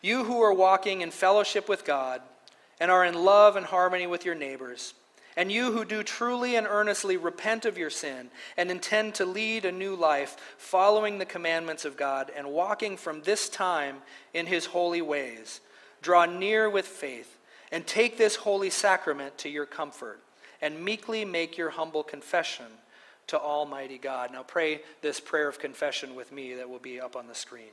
[0.00, 2.22] You who are walking in fellowship with God
[2.80, 4.94] and are in love and harmony with your neighbors,
[5.36, 9.64] and you who do truly and earnestly repent of your sin and intend to lead
[9.64, 13.98] a new life, following the commandments of God and walking from this time
[14.34, 15.60] in his holy ways,
[16.02, 17.38] draw near with faith
[17.70, 20.20] and take this holy sacrament to your comfort
[20.60, 22.66] and meekly make your humble confession
[23.26, 24.30] to Almighty God.
[24.32, 27.72] Now pray this prayer of confession with me that will be up on the screen.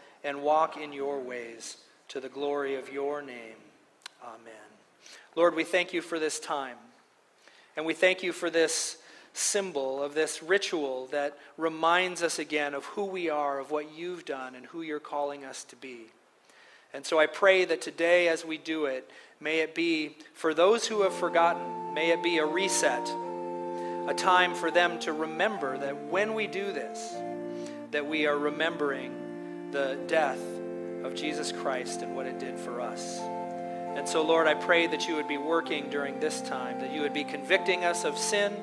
[0.23, 1.77] and walk in your ways,
[2.09, 3.55] to the glory of your name.
[4.23, 4.53] Amen.
[5.35, 6.77] Lord, we thank you for this time,
[7.77, 8.97] and we thank you for this
[9.33, 14.25] symbol, of this ritual that reminds us again of who we are, of what you've
[14.25, 16.07] done, and who you're calling us to be.
[16.93, 19.09] And so I pray that today, as we do it,
[19.39, 23.09] may it be for those who have forgotten, may it be a reset,
[24.07, 27.13] a time for them to remember that when we do this,
[27.91, 29.15] that we are remembering
[29.71, 30.41] the death
[31.03, 33.19] of Jesus Christ and what it did for us.
[33.19, 37.01] And so, Lord, I pray that you would be working during this time, that you
[37.01, 38.53] would be convicting us of sin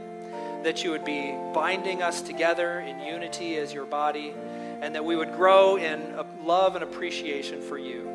[0.63, 4.35] that you would be binding us together in unity as your body,
[4.81, 8.09] and that we would grow in love and appreciation for you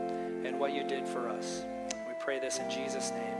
[0.46, 1.64] and what you did for us.
[2.08, 3.36] We pray this in Jesus' name.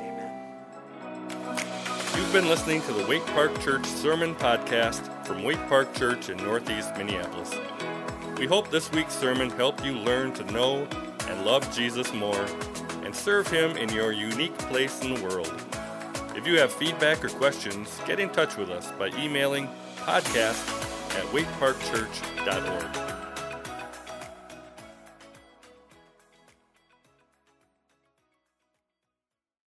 [0.00, 1.58] Amen.
[2.16, 6.36] You've been listening to the Waite Park Church Sermon Podcast from Waite Park Church in
[6.38, 7.54] Northeast Minneapolis.
[8.38, 10.86] We hope this week's sermon helped you learn to know
[11.26, 12.46] and love Jesus more
[13.02, 15.52] and serve him in your unique place in the world.
[16.36, 20.68] If you have feedback or questions, get in touch with us by emailing podcast
[21.16, 23.17] at waiteparkchurch.org.